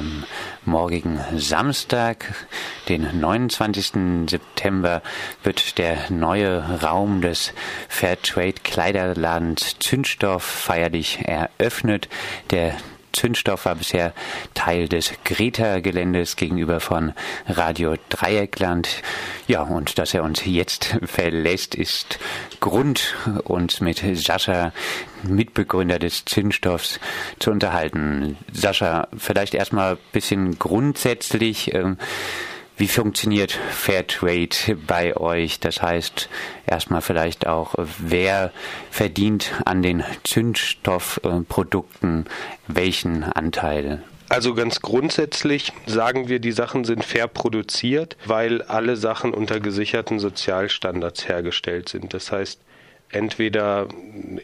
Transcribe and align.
am 0.00 0.24
morgigen 0.64 1.20
Samstag, 1.36 2.34
den 2.88 3.20
29. 3.20 4.30
September, 4.30 5.02
wird 5.42 5.76
der 5.76 6.10
neue 6.10 6.80
Raum 6.82 7.20
des 7.20 7.52
Fairtrade 7.88 8.54
Kleiderladens 8.64 9.78
Zündstoff 9.78 10.42
feierlich 10.42 11.18
eröffnet. 11.26 12.08
Der 12.50 12.76
Zündstoff 13.12 13.66
war 13.66 13.74
bisher 13.74 14.14
Teil 14.54 14.88
des 14.88 15.12
Greta-Geländes 15.24 16.36
gegenüber 16.36 16.80
von 16.80 17.12
Radio 17.46 17.96
Dreieckland. 18.08 19.02
Ja, 19.50 19.62
und 19.62 19.98
dass 19.98 20.14
er 20.14 20.22
uns 20.22 20.44
jetzt 20.44 20.96
verlässt, 21.02 21.74
ist 21.74 22.20
Grund, 22.60 23.16
uns 23.42 23.80
mit 23.80 24.00
Sascha, 24.14 24.72
Mitbegründer 25.24 25.98
des 25.98 26.24
Zündstoffs, 26.24 27.00
zu 27.40 27.50
unterhalten. 27.50 28.36
Sascha, 28.52 29.08
vielleicht 29.18 29.54
erstmal 29.54 29.94
ein 29.94 29.98
bisschen 30.12 30.60
grundsätzlich. 30.60 31.74
Ähm, 31.74 31.98
wie 32.76 32.86
funktioniert 32.86 33.50
Fairtrade 33.50 34.76
bei 34.86 35.16
euch? 35.16 35.58
Das 35.58 35.82
heißt, 35.82 36.28
erstmal 36.68 37.00
vielleicht 37.00 37.48
auch, 37.48 37.74
wer 37.98 38.52
verdient 38.92 39.50
an 39.64 39.82
den 39.82 40.04
Zündstoffprodukten 40.22 42.26
welchen 42.68 43.24
Anteil? 43.24 44.04
Also 44.30 44.54
ganz 44.54 44.80
grundsätzlich 44.80 45.72
sagen 45.86 46.28
wir, 46.28 46.38
die 46.38 46.52
Sachen 46.52 46.84
sind 46.84 47.04
fair 47.04 47.26
produziert, 47.26 48.16
weil 48.26 48.62
alle 48.62 48.96
Sachen 48.96 49.34
unter 49.34 49.58
gesicherten 49.58 50.20
Sozialstandards 50.20 51.26
hergestellt 51.26 51.88
sind. 51.88 52.14
Das 52.14 52.30
heißt, 52.30 52.60
entweder 53.10 53.88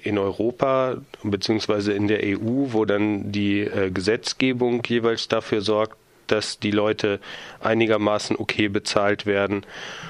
in 0.02 0.18
Europa 0.18 0.96
bzw. 1.22 1.94
in 1.94 2.08
der 2.08 2.18
EU, 2.24 2.72
wo 2.72 2.84
dann 2.84 3.30
die 3.30 3.60
äh, 3.60 3.92
Gesetzgebung 3.92 4.82
jeweils 4.84 5.28
dafür 5.28 5.60
sorgt, 5.60 5.96
dass 6.26 6.58
die 6.58 6.72
Leute 6.72 7.20
einigermaßen 7.60 8.36
okay 8.36 8.66
bezahlt 8.66 9.24
werden. 9.24 9.64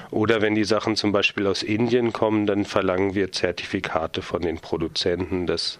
Oder 0.09 0.41
wenn 0.41 0.55
die 0.55 0.63
Sachen 0.63 0.95
zum 0.95 1.11
Beispiel 1.11 1.45
aus 1.45 1.61
Indien 1.61 2.13
kommen, 2.13 2.47
dann 2.47 2.65
verlangen 2.65 3.13
wir 3.13 3.31
Zertifikate 3.31 4.23
von 4.23 4.41
den 4.41 4.57
Produzenten, 4.57 5.45
dass 5.45 5.77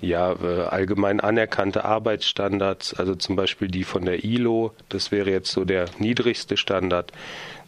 ja 0.00 0.32
äh, 0.32 0.62
allgemein 0.62 1.20
anerkannte 1.20 1.84
Arbeitsstandards, 1.84 2.94
also 2.94 3.14
zum 3.14 3.36
Beispiel 3.36 3.68
die 3.68 3.84
von 3.84 4.04
der 4.04 4.24
ILO, 4.24 4.72
das 4.88 5.12
wäre 5.12 5.30
jetzt 5.30 5.52
so 5.52 5.64
der 5.64 5.86
niedrigste 5.98 6.56
Standard, 6.56 7.12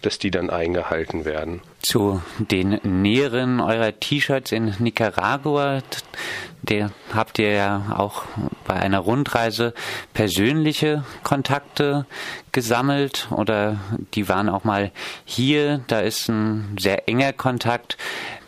dass 0.03 0.19
die 0.19 0.31
dann 0.31 0.51
eingehalten 0.51 1.25
werden. 1.25 1.61
Zu 1.83 2.23
den 2.39 2.81
Näheren 2.83 3.61
eurer 3.61 3.99
T-Shirts 3.99 4.53
in 4.53 4.75
Nicaragua, 4.79 5.83
der 6.63 6.91
habt 7.15 7.39
ihr 7.39 7.53
ja 7.53 7.95
auch 7.97 8.25
bei 8.67 8.75
einer 8.75 8.99
Rundreise 8.99 9.75
persönliche 10.13 11.05
Kontakte 11.23 12.07
gesammelt 12.53 13.29
oder 13.31 13.79
die 14.15 14.29
waren 14.29 14.49
auch 14.49 14.65
mal 14.65 14.93
hier. 15.25 15.81
Da 15.87 16.01
ist 16.01 16.29
ein 16.29 16.77
sehr 16.79 17.09
enger 17.09 17.33
Kontakt. 17.33 17.97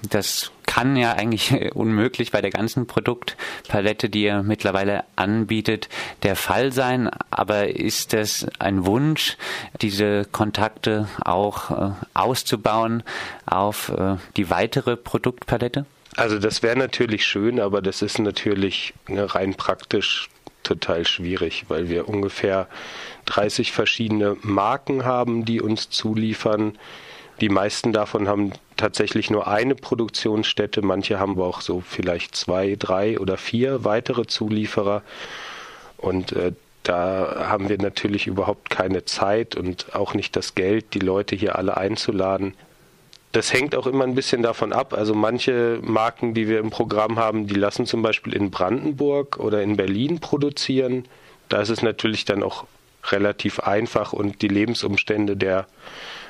Das 0.09 0.53
kann 0.75 0.97
ja 0.97 1.13
eigentlich 1.13 1.73
unmöglich 1.77 2.33
bei 2.33 2.41
der 2.41 2.51
ganzen 2.51 2.89
Produktpalette, 2.89 4.11
die 4.11 4.25
ihr 4.25 4.43
mittlerweile 4.43 5.05
anbietet, 5.15 5.89
der 6.25 6.35
Fall 6.35 6.73
sein. 6.73 7.11
Aber 7.31 7.69
ist 7.69 8.13
es 8.13 8.45
ein 8.59 8.85
Wunsch, 8.85 9.37
diese 9.83 10.25
Kontakte 10.25 11.09
auch 11.25 11.71
äh, 11.71 11.91
auszubauen 12.15 13.05
auf 13.47 13.91
äh, 13.91 14.17
die 14.37 14.51
weitere 14.51 14.97
Produktpalette? 14.97 15.87
Also 16.17 16.41
das 16.41 16.65
wäre 16.65 16.77
natürlich 16.77 17.25
schön, 17.25 17.61
aber 17.61 17.81
das 17.81 18.03
ist 18.03 18.19
natürlich 18.19 18.95
ne, 19.07 19.33
rein 19.33 19.55
praktisch 19.55 20.29
total 20.65 21.07
schwierig, 21.07 21.67
weil 21.69 21.89
wir 21.89 22.09
ungefähr 22.09 22.67
30 23.27 23.71
verschiedene 23.71 24.37
Marken 24.43 25.05
haben, 25.05 25.45
die 25.45 25.61
uns 25.61 25.89
zuliefern. 25.91 26.77
Die 27.41 27.49
meisten 27.49 27.93
davon 27.93 28.27
haben 28.27 28.53
tatsächlich 28.77 29.31
nur 29.31 29.47
eine 29.47 29.75
Produktionsstätte, 29.75 30.83
manche 30.83 31.19
haben 31.19 31.33
aber 31.33 31.47
auch 31.47 31.61
so 31.61 31.81
vielleicht 31.81 32.37
zwei, 32.37 32.77
drei 32.79 33.19
oder 33.19 33.37
vier 33.37 33.85
weitere 33.85 34.27
Zulieferer. 34.27 35.03
Und 35.97 36.33
äh, 36.33 36.53
da 36.83 37.47
haben 37.49 37.69
wir 37.69 37.79
natürlich 37.79 38.27
überhaupt 38.27 38.71
keine 38.71 39.05
Zeit 39.05 39.57
und 39.57 39.95
auch 39.95 40.15
nicht 40.15 40.37
das 40.37 40.55
Geld, 40.55 40.95
die 40.95 40.99
Leute 40.99 41.35
hier 41.35 41.57
alle 41.57 41.77
einzuladen. 41.77 42.55
Das 43.33 43.53
hängt 43.53 43.75
auch 43.75 43.87
immer 43.87 44.05
ein 44.05 44.15
bisschen 44.15 44.43
davon 44.43 44.73
ab. 44.73 44.93
Also 44.93 45.15
manche 45.15 45.81
Marken, 45.83 46.35
die 46.35 46.47
wir 46.47 46.61
im 46.61 46.71
Programm 46.71 47.19
haben, 47.19 47.47
die 47.47 47.55
lassen 47.55 47.87
zum 47.87 48.03
Beispiel 48.03 48.35
in 48.35 48.51
Brandenburg 48.51 49.39
oder 49.39 49.63
in 49.63 49.77
Berlin 49.77 50.21
produzieren. 50.21 51.07
Da 51.49 51.63
ist 51.63 51.71
es 51.71 51.83
natürlich 51.83 52.27
dann 52.27 52.43
auch 52.43 52.65
relativ 53.11 53.61
einfach 53.61 54.13
und 54.13 54.43
die 54.43 54.49
Lebensumstände 54.49 55.37
der 55.37 55.67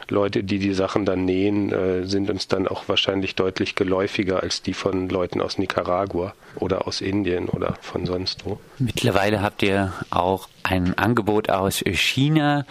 Leute, 0.09 0.45
die 0.45 0.59
die 0.59 0.75
Sachen 0.75 1.05
dann 1.05 1.25
nähen, 1.25 1.73
äh, 1.73 2.07
sind 2.07 2.31
uns 2.31 2.49
dann 2.49 2.69
auch 2.69 2.89
wahrscheinlich 2.89 3.35
deutlich 3.35 3.75
geläufiger 3.75 4.43
als 4.43 4.63
die 4.63 4.75
von 4.75 5.09
Leuten 5.09 5.41
aus 5.41 5.59
Nicaragua 5.59 6.35
oder 6.57 6.87
aus 6.87 7.01
Indien 7.01 7.49
oder 7.49 7.77
von 7.81 8.07
sonst 8.07 8.45
wo. 8.45 8.59
Mittlerweile 8.79 9.43
habt 9.43 9.63
ihr 9.63 9.93
auch 10.11 10.49
ein 10.63 10.97
Angebot 10.97 11.51
aus 11.51 11.83
China, 11.87 12.65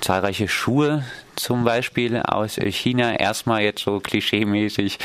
zahlreiche 0.00 0.48
Schuhe 0.48 1.04
zum 1.36 1.64
Beispiel 1.64 2.16
aus 2.18 2.56
China. 2.56 3.16
Erstmal 3.16 3.62
jetzt 3.62 3.82
so 3.82 4.00
klischeemäßig 4.00 4.98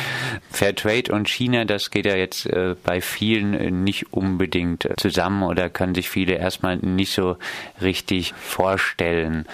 Fairtrade 0.51 1.11
und 1.11 1.29
China, 1.29 1.65
das 1.65 1.91
geht 1.91 2.05
ja 2.05 2.15
jetzt 2.15 2.45
äh, 2.45 2.75
bei 2.83 3.01
vielen 3.01 3.83
nicht 3.83 4.13
unbedingt 4.13 4.87
zusammen 4.97 5.43
oder 5.43 5.69
können 5.69 5.95
sich 5.95 6.09
viele 6.09 6.35
erstmal 6.35 6.77
nicht 6.77 7.13
so 7.13 7.37
richtig 7.81 8.33
vorstellen. 8.33 9.45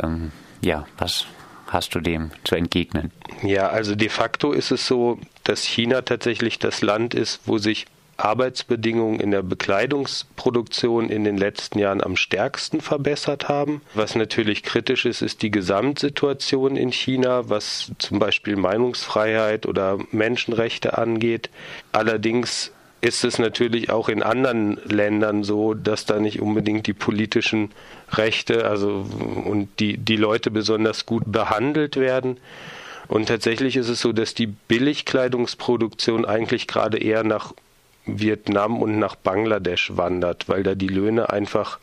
Ähm, 0.00 0.32
ja, 0.60 0.86
was 0.96 1.26
hast 1.68 1.94
du 1.94 2.00
dem 2.00 2.30
zu 2.44 2.54
entgegnen? 2.54 3.10
Ja, 3.42 3.68
also 3.68 3.94
de 3.94 4.08
facto 4.08 4.52
ist 4.52 4.70
es 4.70 4.86
so, 4.86 5.18
dass 5.44 5.64
China 5.64 6.02
tatsächlich 6.02 6.58
das 6.58 6.82
Land 6.82 7.14
ist, 7.14 7.40
wo 7.46 7.58
sich 7.58 7.86
Arbeitsbedingungen 8.18 9.20
in 9.20 9.30
der 9.30 9.42
Bekleidungsproduktion 9.42 11.08
in 11.08 11.22
den 11.22 11.38
letzten 11.38 11.78
Jahren 11.78 12.02
am 12.02 12.16
stärksten 12.16 12.80
verbessert 12.80 13.48
haben. 13.48 13.80
Was 13.94 14.16
natürlich 14.16 14.64
kritisch 14.64 15.06
ist, 15.06 15.22
ist 15.22 15.42
die 15.42 15.52
Gesamtsituation 15.52 16.76
in 16.76 16.90
China, 16.90 17.48
was 17.48 17.92
zum 17.98 18.18
Beispiel 18.18 18.56
Meinungsfreiheit 18.56 19.66
oder 19.66 19.98
Menschenrechte 20.10 20.98
angeht. 20.98 21.48
Allerdings 21.92 22.72
ist 23.00 23.24
es 23.24 23.38
natürlich 23.38 23.90
auch 23.90 24.08
in 24.08 24.22
anderen 24.22 24.78
Ländern 24.84 25.44
so, 25.44 25.74
dass 25.74 26.04
da 26.04 26.18
nicht 26.18 26.40
unbedingt 26.40 26.86
die 26.86 26.94
politischen 26.94 27.70
Rechte 28.10 28.66
also 28.66 29.06
und 29.44 29.68
die, 29.78 29.96
die 29.98 30.16
Leute 30.16 30.50
besonders 30.50 31.06
gut 31.06 31.22
behandelt 31.26 31.96
werden. 31.96 32.38
Und 33.06 33.26
tatsächlich 33.26 33.76
ist 33.76 33.88
es 33.88 34.00
so, 34.00 34.12
dass 34.12 34.34
die 34.34 34.46
Billigkleidungsproduktion 34.46 36.24
eigentlich 36.24 36.66
gerade 36.66 36.98
eher 36.98 37.24
nach 37.24 37.54
Vietnam 38.04 38.82
und 38.82 38.98
nach 38.98 39.14
Bangladesch 39.14 39.96
wandert, 39.96 40.48
weil 40.48 40.62
da 40.62 40.74
die 40.74 40.88
Löhne 40.88 41.30
einfach 41.30 41.78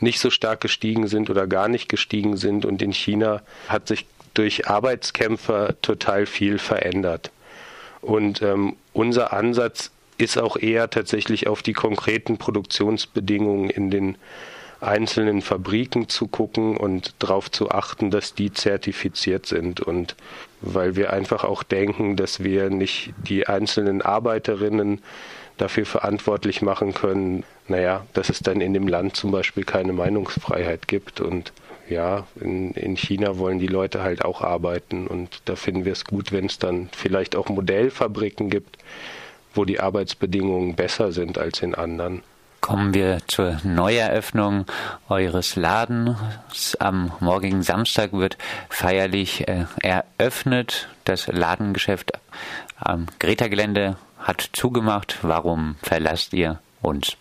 nicht 0.00 0.18
so 0.18 0.30
stark 0.30 0.60
gestiegen 0.60 1.06
sind 1.06 1.30
oder 1.30 1.46
gar 1.46 1.68
nicht 1.68 1.88
gestiegen 1.88 2.36
sind. 2.36 2.64
Und 2.64 2.82
in 2.82 2.92
China 2.92 3.42
hat 3.68 3.86
sich 3.88 4.06
durch 4.34 4.68
Arbeitskämpfer 4.68 5.80
total 5.82 6.26
viel 6.26 6.58
verändert. 6.58 7.30
Und 8.00 8.42
ähm, 8.42 8.76
unser 8.92 9.32
Ansatz 9.32 9.90
ist 10.20 10.38
auch 10.38 10.56
eher 10.56 10.90
tatsächlich 10.90 11.46
auf 11.46 11.62
die 11.62 11.72
konkreten 11.72 12.38
Produktionsbedingungen 12.38 13.70
in 13.70 13.90
den 13.90 14.16
einzelnen 14.80 15.42
Fabriken 15.42 16.08
zu 16.08 16.26
gucken 16.26 16.76
und 16.76 17.14
darauf 17.18 17.50
zu 17.50 17.70
achten, 17.70 18.10
dass 18.10 18.34
die 18.34 18.52
zertifiziert 18.52 19.46
sind. 19.46 19.80
Und 19.80 20.16
weil 20.60 20.96
wir 20.96 21.12
einfach 21.12 21.44
auch 21.44 21.62
denken, 21.62 22.16
dass 22.16 22.42
wir 22.42 22.70
nicht 22.70 23.12
die 23.18 23.46
einzelnen 23.46 24.02
Arbeiterinnen 24.02 25.00
dafür 25.58 25.84
verantwortlich 25.84 26.62
machen 26.62 26.94
können, 26.94 27.44
naja, 27.68 28.06
dass 28.14 28.30
es 28.30 28.40
dann 28.40 28.60
in 28.60 28.72
dem 28.72 28.88
Land 28.88 29.16
zum 29.16 29.30
Beispiel 29.30 29.64
keine 29.64 29.92
Meinungsfreiheit 29.92 30.88
gibt. 30.88 31.20
Und 31.20 31.52
ja, 31.88 32.26
in, 32.40 32.70
in 32.72 32.96
China 32.96 33.36
wollen 33.36 33.58
die 33.58 33.66
Leute 33.66 34.02
halt 34.02 34.24
auch 34.24 34.40
arbeiten. 34.40 35.06
Und 35.06 35.42
da 35.44 35.56
finden 35.56 35.84
wir 35.84 35.92
es 35.92 36.04
gut, 36.04 36.32
wenn 36.32 36.46
es 36.46 36.58
dann 36.58 36.88
vielleicht 36.96 37.36
auch 37.36 37.48
Modellfabriken 37.48 38.48
gibt, 38.48 38.78
wo 39.54 39.64
die 39.64 39.80
Arbeitsbedingungen 39.80 40.74
besser 40.74 41.12
sind 41.12 41.38
als 41.38 41.62
in 41.62 41.74
anderen. 41.74 42.22
Kommen 42.60 42.92
wir 42.92 43.18
zur 43.26 43.58
Neueröffnung 43.64 44.66
eures 45.08 45.56
Ladens. 45.56 46.76
Am 46.76 47.10
morgigen 47.20 47.62
Samstag 47.62 48.12
wird 48.12 48.36
feierlich 48.68 49.48
äh, 49.48 49.64
eröffnet. 49.82 50.88
Das 51.04 51.26
Ladengeschäft 51.26 52.12
am 52.78 53.06
Greta-Gelände 53.18 53.96
hat 54.18 54.50
zugemacht. 54.52 55.18
Warum 55.22 55.76
verlasst 55.82 56.34
ihr 56.34 56.60
uns? 56.82 57.16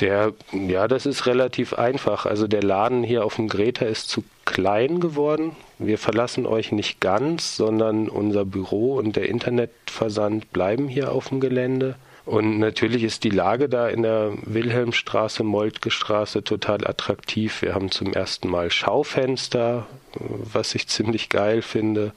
Der, 0.00 0.32
ja, 0.52 0.86
das 0.86 1.04
ist 1.04 1.26
relativ 1.26 1.74
einfach. 1.74 2.24
Also 2.24 2.46
der 2.46 2.62
Laden 2.62 3.02
hier 3.02 3.24
auf 3.24 3.36
dem 3.36 3.48
Greta 3.48 3.86
ist 3.86 4.08
zu 4.08 4.22
klein 4.48 4.98
geworden. 4.98 5.54
Wir 5.78 5.98
verlassen 5.98 6.46
euch 6.46 6.72
nicht 6.72 7.00
ganz, 7.00 7.54
sondern 7.56 8.08
unser 8.08 8.46
Büro 8.46 8.96
und 8.96 9.14
der 9.14 9.28
Internetversand 9.28 10.52
bleiben 10.52 10.88
hier 10.88 11.12
auf 11.12 11.28
dem 11.28 11.38
Gelände. 11.38 11.96
Und 12.24 12.58
natürlich 12.58 13.04
ist 13.04 13.24
die 13.24 13.30
Lage 13.30 13.68
da 13.68 13.88
in 13.88 14.02
der 14.02 14.32
Wilhelmstraße, 14.42 15.44
Moltke 15.44 15.90
Straße 15.90 16.42
total 16.44 16.86
attraktiv. 16.86 17.60
Wir 17.62 17.74
haben 17.74 17.90
zum 17.90 18.14
ersten 18.14 18.48
Mal 18.48 18.70
Schaufenster, 18.70 19.86
was 20.14 20.74
ich 20.74 20.88
ziemlich 20.88 21.28
geil 21.28 21.60
finde. 21.60 22.12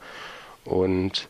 Und 0.63 1.27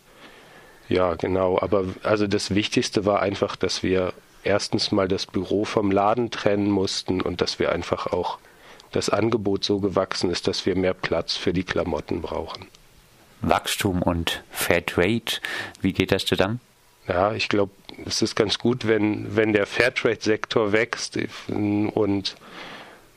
ja, 0.87 1.15
genau. 1.15 1.59
Aber 1.59 1.85
also 2.03 2.27
das 2.27 2.53
Wichtigste 2.53 3.05
war 3.05 3.21
einfach, 3.21 3.55
dass 3.55 3.81
wir 3.81 4.13
erstens 4.43 4.91
mal 4.91 5.07
das 5.07 5.25
Büro 5.25 5.65
vom 5.65 5.91
Laden 5.91 6.29
trennen 6.29 6.69
mussten 6.69 7.21
und 7.21 7.41
dass 7.41 7.57
wir 7.59 7.71
einfach 7.71 8.07
auch 8.07 8.37
das 8.91 9.09
Angebot 9.09 9.63
so 9.63 9.79
gewachsen 9.79 10.29
ist, 10.29 10.47
dass 10.47 10.65
wir 10.65 10.75
mehr 10.75 10.93
Platz 10.93 11.35
für 11.35 11.53
die 11.53 11.63
Klamotten 11.63 12.21
brauchen. 12.21 12.67
Wachstum 13.41 14.01
und 14.01 14.43
Fairtrade, 14.51 15.39
wie 15.81 15.93
geht 15.93 16.11
das 16.11 16.25
zusammen? 16.25 16.59
Ja, 17.07 17.33
ich 17.33 17.49
glaube, 17.49 17.71
es 18.05 18.21
ist 18.21 18.35
ganz 18.35 18.59
gut, 18.59 18.87
wenn, 18.87 19.35
wenn 19.35 19.53
der 19.53 19.65
Fairtrade-Sektor 19.65 20.71
wächst 20.71 21.17
und 21.47 22.35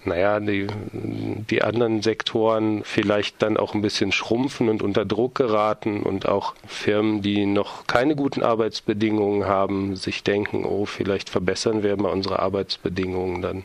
naja, 0.06 0.38
die, 0.38 0.66
die 0.92 1.62
anderen 1.62 2.02
Sektoren 2.02 2.82
vielleicht 2.84 3.40
dann 3.40 3.56
auch 3.56 3.74
ein 3.74 3.80
bisschen 3.80 4.12
schrumpfen 4.12 4.68
und 4.68 4.82
unter 4.82 5.04
Druck 5.04 5.34
geraten 5.34 6.02
und 6.02 6.28
auch 6.28 6.54
Firmen, 6.66 7.22
die 7.22 7.46
noch 7.46 7.86
keine 7.86 8.14
guten 8.14 8.42
Arbeitsbedingungen 8.42 9.46
haben, 9.46 9.96
sich 9.96 10.22
denken, 10.22 10.64
oh, 10.64 10.84
vielleicht 10.84 11.30
verbessern 11.30 11.82
wir 11.82 11.96
mal 11.96 12.12
unsere 12.12 12.40
Arbeitsbedingungen, 12.40 13.40
dann 13.40 13.64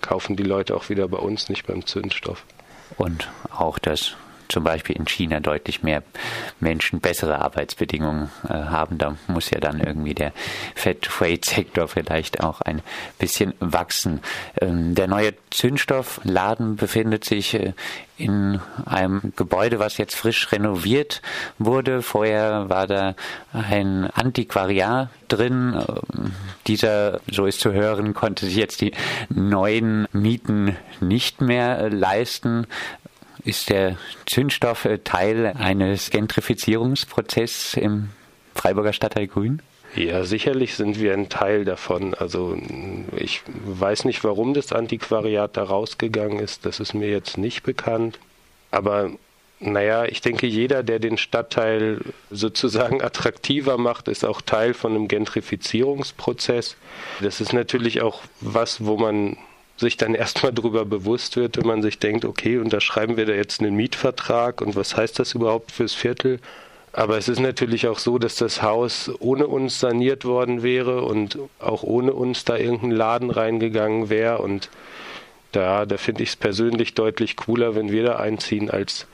kaufen 0.00 0.36
die 0.36 0.42
Leute 0.42 0.74
auch 0.76 0.88
wieder 0.88 1.08
bei 1.08 1.18
uns, 1.18 1.48
nicht 1.48 1.66
beim 1.66 1.86
Zündstoff. 1.86 2.44
Und 2.96 3.30
auch 3.50 3.78
das 3.78 4.16
zum 4.50 4.64
Beispiel 4.64 4.96
in 4.96 5.06
China 5.06 5.40
deutlich 5.40 5.82
mehr 5.82 6.02
Menschen 6.58 7.00
bessere 7.00 7.40
Arbeitsbedingungen 7.40 8.30
äh, 8.44 8.52
haben. 8.52 8.98
Da 8.98 9.16
muss 9.26 9.50
ja 9.50 9.60
dann 9.60 9.80
irgendwie 9.80 10.14
der 10.14 10.32
Fat 10.74 11.02
Trade 11.02 11.40
Sektor 11.42 11.88
vielleicht 11.88 12.42
auch 12.42 12.60
ein 12.60 12.82
bisschen 13.18 13.54
wachsen. 13.60 14.20
Ähm, 14.60 14.94
der 14.94 15.06
neue 15.06 15.34
Zündstoffladen 15.50 16.76
befindet 16.76 17.24
sich 17.24 17.54
äh, 17.54 17.72
in 18.20 18.60
einem 18.84 19.32
Gebäude, 19.34 19.78
was 19.78 19.96
jetzt 19.96 20.14
frisch 20.14 20.52
renoviert 20.52 21.22
wurde. 21.58 22.02
Vorher 22.02 22.68
war 22.68 22.86
da 22.86 23.14
ein 23.52 24.10
Antiquariat 24.10 25.08
drin. 25.28 25.74
Ähm, 25.74 26.32
dieser, 26.66 27.20
so 27.30 27.46
ist 27.46 27.60
zu 27.60 27.72
hören, 27.72 28.12
konnte 28.12 28.46
sich 28.46 28.56
jetzt 28.56 28.82
die 28.82 28.92
neuen 29.30 30.06
Mieten 30.12 30.76
nicht 31.00 31.40
mehr 31.40 31.78
äh, 31.78 31.88
leisten. 31.88 32.66
Ist 33.44 33.70
der 33.70 33.96
Zündstoff 34.26 34.88
Teil 35.04 35.54
eines 35.58 36.10
Gentrifizierungsprozesses 36.10 37.74
im 37.74 38.10
Freiburger 38.54 38.92
Stadtteil 38.92 39.26
Grün? 39.26 39.62
Ja, 39.96 40.24
sicherlich 40.24 40.74
sind 40.74 41.00
wir 41.00 41.12
ein 41.12 41.28
Teil 41.28 41.64
davon. 41.64 42.14
Also 42.14 42.56
ich 43.16 43.42
weiß 43.64 44.04
nicht, 44.04 44.22
warum 44.22 44.54
das 44.54 44.72
Antiquariat 44.72 45.56
da 45.56 45.64
rausgegangen 45.64 46.38
ist. 46.38 46.64
Das 46.64 46.78
ist 46.78 46.94
mir 46.94 47.10
jetzt 47.10 47.38
nicht 47.38 47.64
bekannt. 47.64 48.18
Aber 48.70 49.10
naja, 49.58 50.04
ich 50.04 50.20
denke, 50.20 50.46
jeder, 50.46 50.82
der 50.82 51.00
den 51.00 51.18
Stadtteil 51.18 52.00
sozusagen 52.30 53.02
attraktiver 53.02 53.78
macht, 53.78 54.08
ist 54.08 54.24
auch 54.24 54.40
Teil 54.40 54.74
von 54.74 54.94
einem 54.94 55.08
Gentrifizierungsprozess. 55.08 56.76
Das 57.20 57.40
ist 57.40 57.52
natürlich 57.52 58.00
auch 58.00 58.22
was, 58.40 58.84
wo 58.84 58.96
man 58.96 59.36
sich 59.80 59.96
dann 59.96 60.14
erstmal 60.14 60.52
darüber 60.52 60.84
bewusst 60.84 61.36
wird, 61.36 61.56
wenn 61.56 61.66
man 61.66 61.82
sich 61.82 61.98
denkt, 61.98 62.24
okay, 62.24 62.58
unterschreiben 62.58 63.16
wir 63.16 63.26
da 63.26 63.32
jetzt 63.32 63.60
einen 63.60 63.74
Mietvertrag 63.74 64.60
und 64.60 64.76
was 64.76 64.96
heißt 64.96 65.18
das 65.18 65.34
überhaupt 65.34 65.72
fürs 65.72 65.94
Viertel? 65.94 66.40
Aber 66.92 67.16
es 67.16 67.28
ist 67.28 67.38
natürlich 67.38 67.86
auch 67.86 67.98
so, 67.98 68.18
dass 68.18 68.34
das 68.34 68.62
Haus 68.62 69.10
ohne 69.20 69.46
uns 69.46 69.78
saniert 69.78 70.24
worden 70.24 70.62
wäre 70.62 71.02
und 71.02 71.38
auch 71.60 71.84
ohne 71.84 72.12
uns 72.12 72.44
da 72.44 72.56
irgendein 72.56 72.90
Laden 72.90 73.30
reingegangen 73.30 74.10
wäre. 74.10 74.38
Und 74.38 74.70
da, 75.52 75.86
da 75.86 75.96
finde 75.98 76.24
ich 76.24 76.30
es 76.30 76.36
persönlich 76.36 76.94
deutlich 76.94 77.36
cooler, 77.36 77.76
wenn 77.76 77.92
wir 77.92 78.02
da 78.02 78.16
einziehen, 78.16 78.70
als 78.70 79.06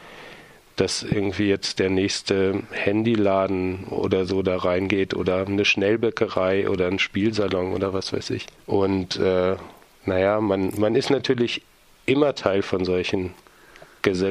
dass 0.76 1.02
irgendwie 1.02 1.48
jetzt 1.48 1.78
der 1.78 1.88
nächste 1.88 2.62
Handyladen 2.70 3.84
oder 3.84 4.26
so 4.26 4.42
da 4.42 4.56
reingeht 4.56 5.14
oder 5.14 5.46
eine 5.46 5.64
Schnellbäckerei 5.64 6.68
oder 6.68 6.86
ein 6.86 6.98
Spielsalon 6.98 7.72
oder 7.72 7.94
was 7.94 8.12
weiß 8.12 8.30
ich. 8.30 8.46
Und 8.66 9.18
äh, 9.18 9.56
naja, 10.06 10.40
man, 10.40 10.72
man 10.78 10.94
ist 10.94 11.10
natürlich 11.10 11.62
immer 12.06 12.34
Teil 12.34 12.62
von 12.62 12.84
solchen 12.84 13.34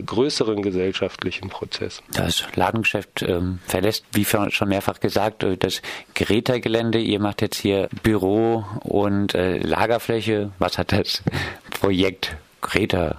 größeren 0.02 0.62
gesellschaftlichen 0.62 1.50
Prozessen. 1.50 2.04
Das 2.14 2.46
Ladengeschäft 2.56 3.24
ähm, 3.24 3.60
verlässt, 3.68 4.06
wie 4.14 4.24
schon 4.24 4.70
mehrfach 4.70 5.02
gesagt, 5.02 5.44
äh, 5.44 5.58
das 5.58 5.82
Greta-Gelände. 6.14 7.00
Ihr 7.00 7.20
macht 7.20 7.42
jetzt 7.42 7.58
hier 7.58 7.90
Büro 8.02 8.64
und 8.84 9.36
äh, 9.36 9.58
Lagerfläche. 9.58 10.52
Was 10.60 10.78
hat 10.78 10.94
das 10.94 11.22
Projekt 11.72 12.38
Greta 12.62 13.18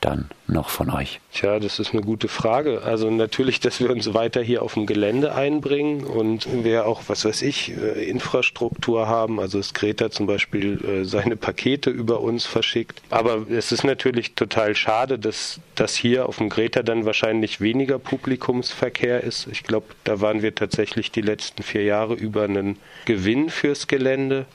dann 0.00 0.30
noch 0.46 0.68
von 0.68 0.90
euch? 0.90 1.20
Tja, 1.32 1.58
das 1.58 1.78
ist 1.78 1.92
eine 1.92 2.02
gute 2.02 2.28
Frage. 2.28 2.82
Also 2.82 3.10
natürlich, 3.10 3.60
dass 3.60 3.80
wir 3.80 3.90
uns 3.90 4.14
weiter 4.14 4.40
hier 4.40 4.62
auf 4.62 4.74
dem 4.74 4.86
Gelände 4.86 5.34
einbringen 5.34 6.04
und 6.04 6.46
wir 6.64 6.86
auch, 6.86 7.02
was 7.08 7.24
weiß 7.24 7.42
ich, 7.42 7.72
äh, 7.76 8.08
Infrastruktur 8.08 9.08
haben. 9.08 9.40
Also 9.40 9.58
dass 9.58 9.74
Greta 9.74 10.10
zum 10.10 10.26
Beispiel 10.26 10.84
äh, 10.84 11.04
seine 11.04 11.36
Pakete 11.36 11.90
über 11.90 12.20
uns 12.20 12.46
verschickt. 12.46 13.02
Aber 13.10 13.46
es 13.50 13.72
ist 13.72 13.84
natürlich 13.84 14.34
total 14.34 14.74
schade, 14.74 15.18
dass 15.18 15.60
das 15.74 15.94
hier 15.94 16.28
auf 16.28 16.38
dem 16.38 16.48
Greta 16.48 16.82
dann 16.82 17.04
wahrscheinlich 17.04 17.60
weniger 17.60 17.98
Publikumsverkehr 17.98 19.22
ist. 19.22 19.48
Ich 19.50 19.64
glaube, 19.64 19.86
da 20.04 20.20
waren 20.20 20.42
wir 20.42 20.54
tatsächlich 20.54 21.10
die 21.10 21.20
letzten 21.20 21.62
vier 21.62 21.82
Jahre 21.82 22.14
über 22.14 22.44
einen 22.44 22.78
Gewinn 23.04 23.50
fürs 23.50 23.86
Gelände. 23.86 24.46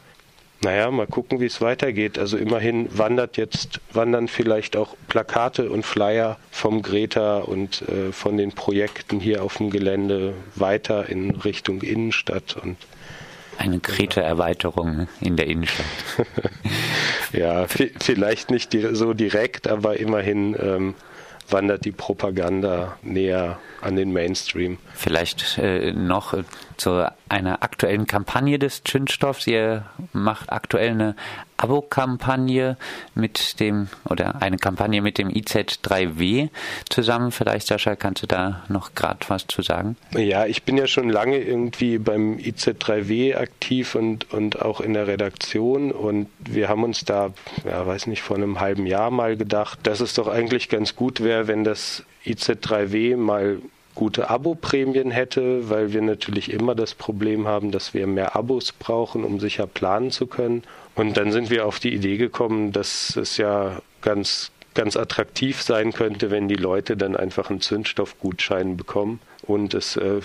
Naja, 0.64 0.90
mal 0.92 1.08
gucken, 1.08 1.42
wie 1.42 1.46
es 1.46 1.60
weitergeht. 1.60 2.18
Also 2.18 2.38
immerhin 2.38 2.88
wandert 2.98 3.38
jetzt, 3.38 3.82
wandern 3.92 4.28
vielleicht 4.30 4.78
auch 4.78 4.96
Plakate 5.10 5.70
und 5.70 5.86
Flyer 5.86 6.38
vom 6.52 6.82
Greta 6.82 7.40
und 7.40 7.82
äh, 7.84 8.12
von 8.14 8.38
den 8.38 8.54
Projekten 8.54 9.20
hier 9.20 9.44
auf 9.44 9.58
dem 9.58 9.70
Gelände 9.70 10.34
weiter 10.56 11.10
in 11.10 11.32
Richtung 11.32 11.82
Innenstadt 11.82 12.56
und 12.62 12.78
eine 13.58 13.80
Greta-Erweiterung 13.80 15.08
in 15.22 15.36
der 15.36 15.48
Innenstadt. 15.48 15.86
ja, 17.34 17.68
vielleicht 17.68 18.50
nicht 18.50 18.76
so 18.94 19.14
direkt, 19.14 19.68
aber 19.68 19.98
immerhin 19.98 20.56
ähm, 20.60 20.96
wandert 21.50 21.86
die 21.86 21.92
Propaganda 21.92 22.98
näher 23.02 23.60
an 23.82 23.96
den 23.96 24.14
Mainstream. 24.14 24.78
Vielleicht 24.94 25.58
äh, 25.58 25.92
noch 25.92 26.34
zu 26.78 27.12
einer 27.30 27.64
aktuellen 27.64 28.08
Kampagne 28.08 28.60
des 28.60 28.84
Zündstoffs. 28.84 29.48
Ihr 29.48 29.86
macht 30.14 30.52
aktuell 30.52 30.92
eine 30.92 31.16
Abo-Kampagne 31.64 32.78
mit 33.16 33.60
dem 33.60 33.88
oder 34.10 34.42
eine 34.42 34.58
Kampagne 34.58 35.02
mit 35.02 35.18
dem 35.18 35.30
IZ3W 35.30 36.50
zusammen. 36.90 37.32
Vielleicht, 37.32 37.68
Sascha, 37.68 37.96
kannst 37.96 38.24
du 38.24 38.28
da 38.28 38.64
noch 38.68 38.96
gerade 38.96 39.20
was 39.30 39.48
zu 39.48 39.62
sagen? 39.62 39.96
Ja, 40.12 40.46
ich 40.46 40.64
bin 40.64 40.78
ja 40.78 40.88
schon 40.88 41.10
lange 41.10 41.38
irgendwie 41.38 41.98
beim 41.98 42.36
IZ3W 42.36 43.38
aktiv 43.38 43.96
und, 43.96 44.32
und 44.34 44.62
auch 44.62 44.82
in 44.82 44.94
der 44.94 45.08
Redaktion 45.08 45.92
und 45.92 46.28
wir 46.40 46.68
haben 46.68 46.84
uns 46.84 47.06
da, 47.06 47.32
ja, 47.66 47.88
weiß 47.88 48.08
nicht, 48.08 48.22
vor 48.22 48.36
einem 48.36 48.60
halben 48.60 48.86
Jahr 48.86 49.10
mal 49.10 49.38
gedacht, 49.38 49.80
dass 49.84 50.02
es 50.02 50.14
doch 50.14 50.28
eigentlich 50.28 50.68
ganz 50.68 50.96
gut 50.96 51.22
wäre, 51.22 51.48
wenn 51.48 51.64
das 51.64 52.04
IZ3W 52.26 53.16
mal 53.16 53.60
gute 53.96 54.30
Abo-Prämien 54.30 55.12
hätte, 55.12 55.70
weil 55.70 55.94
wir 55.94 56.02
natürlich 56.02 56.52
immer 56.52 56.76
das 56.76 56.96
Problem 56.96 57.48
haben, 57.48 57.72
dass 57.72 57.94
wir 57.94 58.08
mehr 58.08 58.36
Abos 58.36 58.72
brauchen, 58.72 59.24
um 59.24 59.40
sicher 59.40 59.68
planen 59.68 60.12
zu 60.12 60.28
können. 60.28 60.64
Und 60.96 61.18
dann 61.18 61.32
sind 61.32 61.50
wir 61.50 61.66
auf 61.66 61.80
die 61.80 61.94
Idee 61.94 62.18
gekommen, 62.18 62.72
dass 62.72 63.16
es 63.16 63.38
ja 63.38 63.82
ganz 64.02 64.52
ganz 64.74 64.98
attraktiv 64.98 65.62
sein 65.62 65.94
könnte, 65.94 66.32
wenn 66.32 66.48
die 66.48 66.56
Leute 66.56 66.98
dann 66.98 67.16
einfach 67.16 67.52
einen 67.52 67.62
Zündstoffgutschein 67.62 68.76
bekommen 68.76 69.20
und 69.44 69.76
es 69.76 69.98
äh, 69.98 70.22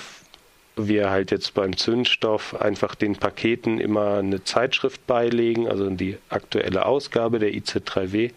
wir 0.78 1.10
halt 1.10 1.30
jetzt 1.32 1.54
beim 1.54 1.76
Zündstoff 1.76 2.60
einfach 2.60 2.94
den 2.94 3.16
Paketen 3.16 3.80
immer 3.80 4.18
eine 4.18 4.44
Zeitschrift 4.44 5.06
beilegen, 5.06 5.68
also 5.68 5.90
die 5.90 6.18
aktuelle 6.28 6.86
Ausgabe 6.86 7.40
der 7.40 7.50
IC3W, 7.50 8.30